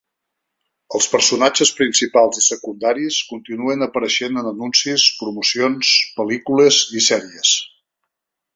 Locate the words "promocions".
5.23-5.95